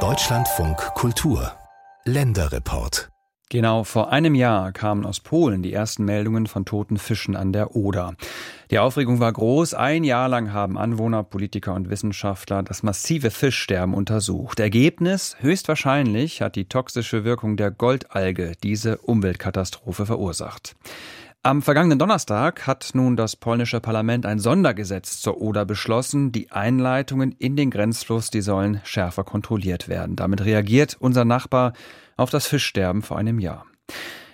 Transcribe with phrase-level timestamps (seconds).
[0.00, 1.52] Deutschlandfunk Kultur
[2.04, 3.08] Länderreport
[3.48, 7.74] Genau vor einem Jahr kamen aus Polen die ersten Meldungen von toten Fischen an der
[7.74, 8.14] Oder.
[8.70, 9.72] Die Aufregung war groß.
[9.72, 14.60] Ein Jahr lang haben Anwohner, Politiker und Wissenschaftler das massive Fischsterben untersucht.
[14.60, 15.36] Ergebnis?
[15.40, 20.76] Höchstwahrscheinlich hat die toxische Wirkung der Goldalge diese Umweltkatastrophe verursacht.
[21.46, 26.32] Am vergangenen Donnerstag hat nun das polnische Parlament ein Sondergesetz zur Oder beschlossen.
[26.32, 30.16] Die Einleitungen in den Grenzfluss, die sollen schärfer kontrolliert werden.
[30.16, 31.74] Damit reagiert unser Nachbar
[32.16, 33.64] auf das Fischsterben vor einem Jahr.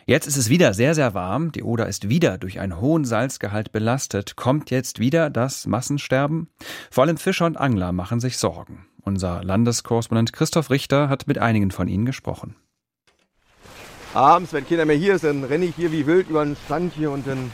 [0.06, 1.52] Jetzt ist es wieder sehr, sehr warm.
[1.52, 4.36] Die Oder ist wieder durch einen hohen Salzgehalt belastet.
[4.36, 6.48] Kommt jetzt wieder das Massensterben?
[6.90, 8.86] Vor allem Fischer und Angler machen sich Sorgen.
[9.02, 12.56] Unser Landeskorrespondent Christoph Richter hat mit einigen von ihnen gesprochen.
[14.14, 16.92] Abends, wenn keiner mehr hier ist, dann renne ich hier wie wild über den Strand
[16.94, 17.50] hier und dann.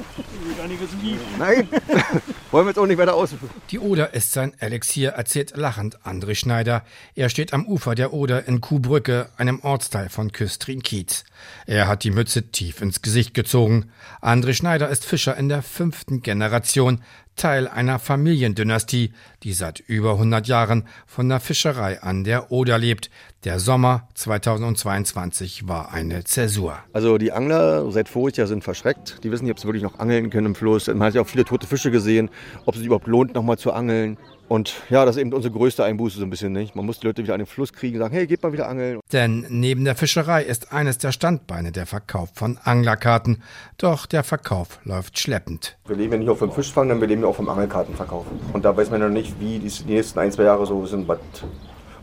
[1.38, 1.68] Nein,
[2.50, 3.30] wollen wir jetzt auch nicht weiter aus.
[3.70, 6.84] Die Oder ist sein Elixier, erzählt lachend André Schneider.
[7.14, 11.24] Er steht am Ufer der Oder in Kuhbrücke, einem Ortsteil von Küstrin-Kiez.
[11.66, 13.90] Er hat die Mütze tief ins Gesicht gezogen.
[14.20, 17.02] André Schneider ist Fischer in der fünften Generation,
[17.38, 23.10] Teil einer Familiendynastie, die seit über 100 Jahren von der Fischerei an der Oder lebt.
[23.44, 26.76] Der Sommer 2022 war eine Zäsur.
[26.92, 29.20] Also die Angler seit Vorjahr sind verschreckt.
[29.22, 30.88] Die wissen nicht, ob sie wirklich noch angeln können im Fluss.
[30.88, 32.28] Man hat ja auch viele tote Fische gesehen,
[32.66, 34.18] ob es sich überhaupt lohnt, noch mal zu angeln.
[34.48, 36.52] Und ja, das ist eben unsere größte Einbuße so ein bisschen.
[36.52, 36.74] Nicht?
[36.74, 38.68] Man muss die Leute wieder an den Fluss kriegen und sagen, hey, geht mal wieder
[38.68, 39.00] angeln.
[39.12, 43.42] Denn neben der Fischerei ist eines der Standbeine der Verkauf von Anglerkarten.
[43.76, 45.76] Doch der Verkauf läuft schleppend.
[45.86, 48.24] Wir leben ja nicht nur vom Fischfang, sondern wir leben ja auch vom Angelkartenverkauf.
[48.52, 51.06] Und da weiß man ja noch nicht, wie die nächsten ein, zwei Jahre so sind,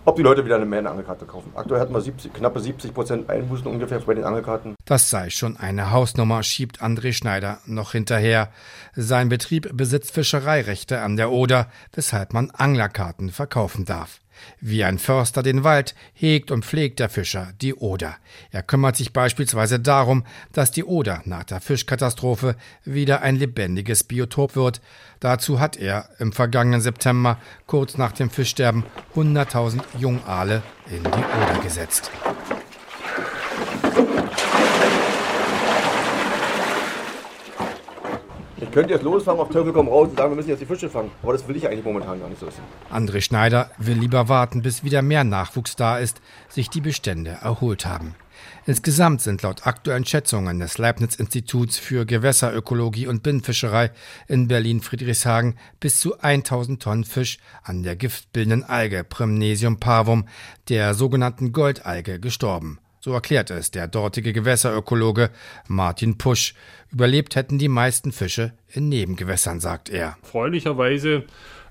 [0.06, 1.52] ob die Leute wieder eine mehr eine Angelkarte kaufen.
[1.56, 4.76] Aktuell hatten wir 70, knappe 70 Prozent Einbußen ungefähr bei den Angelkarten.
[4.86, 8.50] Das sei schon eine Hausnummer, schiebt André Schneider noch hinterher.
[8.96, 14.20] Sein Betrieb besitzt Fischereirechte an der Oder, weshalb man Anglerkarten verkaufen darf.
[14.60, 18.16] Wie ein Förster den Wald hegt und pflegt der Fischer die Oder.
[18.52, 24.56] Er kümmert sich beispielsweise darum, dass die Oder nach der Fischkatastrophe wieder ein lebendiges Biotop
[24.56, 24.82] wird.
[25.20, 28.84] Dazu hat er im vergangenen September, kurz nach dem Fischsterben,
[29.16, 32.12] 100.000 Jungale in die Oder gesetzt.
[38.72, 40.90] Könnt ihr jetzt losfahren auf Teufel komm raus und sagen, wir müssen jetzt die Fische
[40.90, 41.12] fangen.
[41.24, 42.48] Aber das will ich eigentlich momentan gar nicht so.
[42.92, 47.86] André Schneider will lieber warten, bis wieder mehr Nachwuchs da ist, sich die Bestände erholt
[47.86, 48.16] haben.
[48.66, 53.92] Insgesamt sind laut aktuellen Schätzungen des Leibniz-Instituts für Gewässerökologie und Binnenfischerei
[54.28, 60.28] in Berlin-Friedrichshagen bis zu 1000 Tonnen Fisch an der giftbildenden Alge Primnesium parvum,
[60.70, 62.80] der sogenannten Goldalge, gestorben.
[63.06, 65.30] So erklärt es der dortige Gewässerökologe
[65.68, 66.56] Martin Pusch.
[66.92, 70.18] Überlebt hätten die meisten Fische in Nebengewässern, sagt er.
[70.24, 71.26] Erfreulicherweise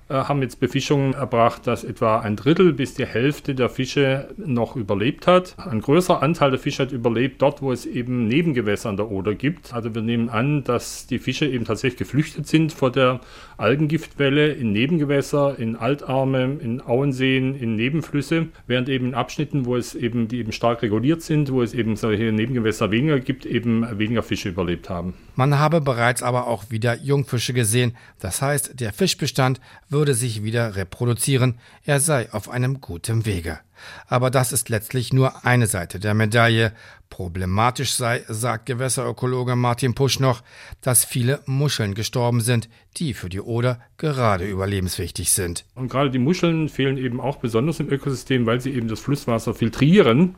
[0.09, 5.25] haben jetzt Befischungen erbracht, dass etwa ein Drittel bis die Hälfte der Fische noch überlebt
[5.25, 5.55] hat.
[5.57, 9.33] Ein größerer Anteil der Fische hat überlebt dort, wo es eben Nebengewässer an der Oder
[9.33, 9.73] gibt.
[9.73, 13.19] Also wir nehmen an, dass die Fische eben tatsächlich geflüchtet sind vor der
[13.57, 19.95] Algengiftwelle in Nebengewässer, in Altarme, in Auenseen, in Nebenflüsse, während eben in Abschnitten, wo es
[19.95, 24.21] eben, die eben stark reguliert sind, wo es eben solche Nebengewässer weniger gibt, eben weniger
[24.21, 25.15] Fische überlebt haben.
[25.35, 27.95] Man habe bereits aber auch wieder Jungfische gesehen.
[28.19, 29.59] Das heißt, der Fischbestand
[29.95, 33.59] würde sich wieder reproduzieren, er sei auf einem guten Wege.
[34.07, 36.73] Aber das ist letztlich nur eine Seite der Medaille.
[37.09, 40.43] Problematisch sei, sagt Gewässerökologe Martin Pusch noch,
[40.81, 42.67] dass viele Muscheln gestorben sind,
[42.97, 45.63] die für die Oder gerade überlebenswichtig sind.
[45.75, 49.53] Und gerade die Muscheln fehlen eben auch besonders im Ökosystem, weil sie eben das Flusswasser
[49.53, 50.35] filtrieren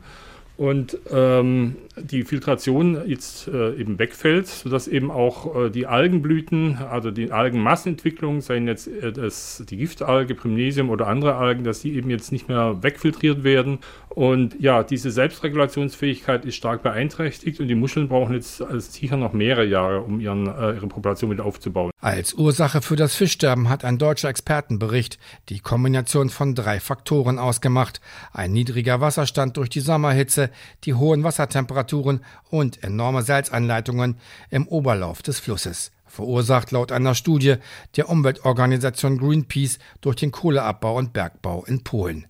[0.56, 7.10] und ähm, die Filtration jetzt äh, eben wegfällt, sodass eben auch äh, die Algenblüten, also
[7.10, 12.10] die Algenmassenentwicklung, seien jetzt äh, das, die Giftalge, Primnesium oder andere Algen, dass die eben
[12.10, 13.78] jetzt nicht mehr wegfiltriert werden.
[14.18, 19.32] Und ja, diese Selbstregulationsfähigkeit ist stark beeinträchtigt und die Muscheln brauchen jetzt als sicher noch
[19.32, 21.92] mehrere Jahre, um ihren, äh, ihre Population wieder aufzubauen.
[22.00, 28.00] Als Ursache für das Fischsterben hat ein deutscher Expertenbericht die Kombination von drei Faktoren ausgemacht.
[28.32, 30.50] Ein niedriger Wasserstand durch die Sommerhitze,
[30.84, 34.18] die hohen Wassertemperaturen und enorme Salzanleitungen
[34.50, 35.90] im Oberlauf des Flusses.
[36.06, 37.56] Verursacht laut einer Studie
[37.96, 42.26] der Umweltorganisation Greenpeace durch den Kohleabbau und Bergbau in Polen.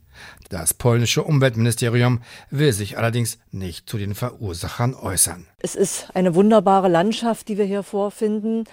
[0.50, 2.20] Das polnische Umweltministerium
[2.50, 5.46] will sich allerdings nicht zu den Verursachern äußern.
[5.60, 8.64] Es ist eine wunderbare Landschaft, die wir hier vorfinden.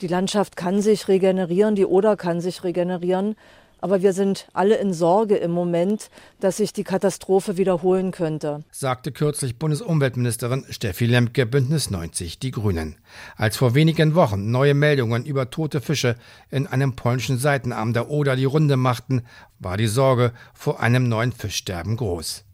[0.00, 3.36] Die Landschaft kann sich regenerieren, die Oder kann sich regenerieren.
[3.84, 6.08] Aber wir sind alle in Sorge im Moment,
[6.40, 8.64] dass sich die Katastrophe wiederholen könnte.
[8.70, 12.96] Sagte kürzlich Bundesumweltministerin Steffi Lemke, Bündnis 90, die Grünen.
[13.36, 16.16] Als vor wenigen Wochen neue Meldungen über tote Fische
[16.50, 19.20] in einem polnischen Seitenarm der Oder die Runde machten,
[19.58, 22.46] war die Sorge vor einem neuen Fischsterben groß.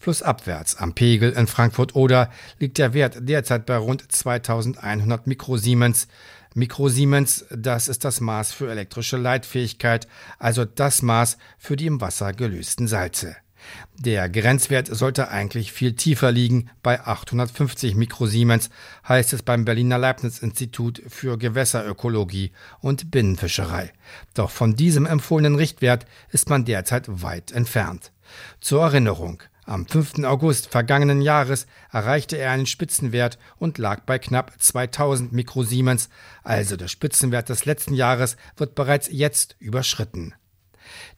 [0.00, 6.08] Flussabwärts am Pegel in Frankfurt-Oder liegt der Wert derzeit bei rund 2100 Mikrosiemens.
[6.54, 10.08] Mikrosiemens, das ist das Maß für elektrische Leitfähigkeit,
[10.38, 13.36] also das Maß für die im Wasser gelösten Salze.
[13.96, 18.70] Der Grenzwert sollte eigentlich viel tiefer liegen, bei 850 Mikrosiemens,
[19.06, 23.92] heißt es beim Berliner Leibniz-Institut für Gewässerökologie und Binnenfischerei.
[24.34, 28.12] Doch von diesem empfohlenen Richtwert ist man derzeit weit entfernt.
[28.60, 30.24] Zur Erinnerung, am 5.
[30.24, 36.08] August vergangenen Jahres erreichte er einen Spitzenwert und lag bei knapp 2000 Mikrosiemens,
[36.42, 40.34] also der Spitzenwert des letzten Jahres wird bereits jetzt überschritten.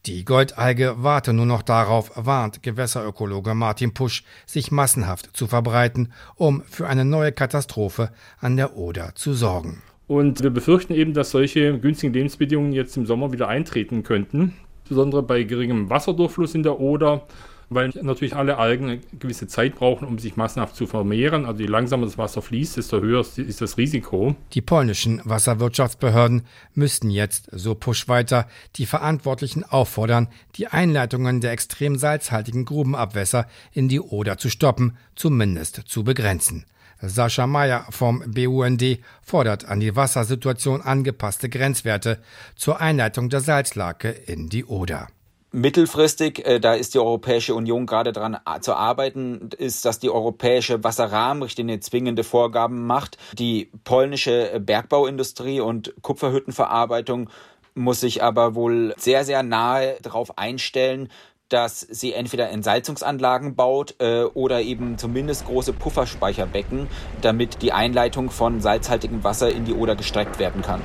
[0.04, 6.62] Die Goldalge warte nur noch darauf, warnt Gewässerökologe Martin Pusch, sich massenhaft zu verbreiten, um
[6.68, 9.82] für eine neue Katastrophe an der Oder zu sorgen.
[10.08, 14.52] Und wir befürchten eben, dass solche günstigen Lebensbedingungen jetzt im Sommer wieder eintreten könnten,
[14.82, 17.26] insbesondere bei geringem Wasserdurchfluss in der Oder
[17.74, 21.46] weil natürlich alle Algen eine gewisse Zeit brauchen, um sich massenhaft zu vermehren.
[21.46, 24.36] Also je langsamer das Wasser fließt, desto höher ist das Risiko.
[24.52, 26.42] Die polnischen Wasserwirtschaftsbehörden
[26.74, 33.88] müssten jetzt, so Push weiter, die Verantwortlichen auffordern, die Einleitungen der extrem salzhaltigen Grubenabwässer in
[33.88, 36.64] die Oder zu stoppen, zumindest zu begrenzen.
[37.02, 42.18] Sascha Mayer vom BUND fordert an die Wassersituation angepasste Grenzwerte
[42.54, 45.08] zur Einleitung der Salzlake in die Oder.
[45.54, 50.82] Mittelfristig, äh, da ist die Europäische Union gerade dran zu arbeiten, ist, dass die europäische
[50.82, 53.18] Wasserrahmenrichtlinie zwingende Vorgaben macht.
[53.34, 57.28] Die polnische Bergbauindustrie und Kupferhüttenverarbeitung
[57.74, 61.10] muss sich aber wohl sehr, sehr nahe darauf einstellen,
[61.50, 66.88] dass sie entweder Entsalzungsanlagen baut äh, oder eben zumindest große Pufferspeicherbecken,
[67.20, 70.80] damit die Einleitung von salzhaltigem Wasser in die Oder gestreckt werden kann.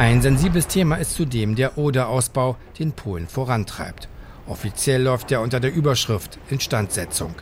[0.00, 4.08] Ein sensibles Thema ist zudem der Oder-Ausbau, den Polen vorantreibt.
[4.46, 7.34] Offiziell läuft er unter der Überschrift Instandsetzung.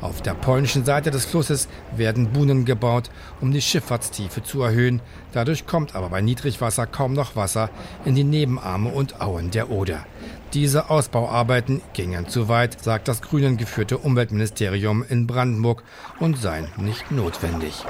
[0.00, 3.10] Auf der polnischen Seite des Flusses werden Buhnen gebaut,
[3.40, 5.00] um die Schifffahrtstiefe zu erhöhen.
[5.30, 7.70] Dadurch kommt aber bei Niedrigwasser kaum noch Wasser
[8.04, 10.04] in die Nebenarme und Auen der Oder.
[10.52, 15.84] Diese Ausbauarbeiten gingen zu weit, sagt das grünen geführte Umweltministerium in Brandenburg
[16.18, 17.84] und seien nicht notwendig.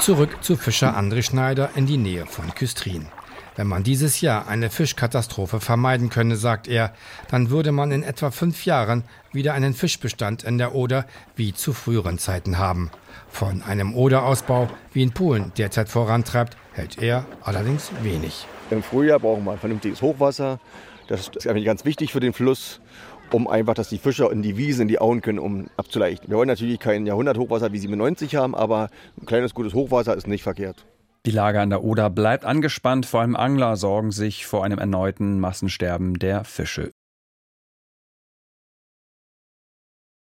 [0.00, 3.08] Zurück zu Fischer André Schneider in die Nähe von Küstrin.
[3.56, 6.94] Wenn man dieses Jahr eine Fischkatastrophe vermeiden könne, sagt er,
[7.30, 9.02] dann würde man in etwa fünf Jahren
[9.32, 12.90] wieder einen Fischbestand in der Oder wie zu früheren Zeiten haben.
[13.28, 18.46] Von einem Oderausbau, wie in Polen derzeit vorantreibt, hält er allerdings wenig.
[18.70, 20.60] Im Frühjahr brauchen wir ein vernünftiges Hochwasser.
[21.08, 22.80] Das ist eigentlich ganz wichtig für den Fluss
[23.32, 26.28] um einfach, dass die Fischer in die Wiesen, in die Auen können, um abzuleichten.
[26.28, 28.88] Wir wollen natürlich kein Jahrhunderthochwasser wie 97 haben, aber
[29.20, 30.86] ein kleines gutes Hochwasser ist nicht verkehrt.
[31.26, 33.04] Die Lage an der Oder bleibt angespannt.
[33.04, 36.90] Vor allem Angler sorgen sich vor einem erneuten Massensterben der Fische.